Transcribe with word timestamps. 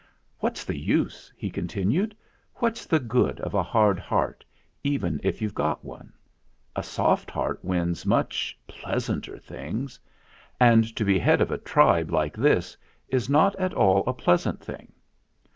"What's 0.39 0.65
the 0.65 0.79
use?" 0.79 1.31
he 1.37 1.51
continued. 1.51 2.17
"What's 2.55 2.87
the 2.87 2.99
good 2.99 3.39
of 3.41 3.53
a 3.53 3.61
hard 3.61 3.99
heart, 3.99 4.43
even 4.83 5.19
if 5.23 5.43
you've 5.43 5.53
got 5.53 5.85
one? 5.85 6.11
A 6.75 6.81
soft 6.81 7.29
heart 7.29 7.63
wins 7.63 8.03
much 8.03 8.57
pleasanter 8.65 9.37
things; 9.37 9.99
and 10.59 10.95
to 10.95 11.05
be 11.05 11.19
head 11.19 11.39
of 11.39 11.51
a 11.51 11.59
tribe 11.59 12.09
like 12.09 12.35
this 12.35 12.75
is 13.09 13.29
not 13.29 13.55
at 13.57 13.75
all 13.75 14.03
a 14.07 14.13
pleasant 14.15 14.59
thing. 14.59 14.91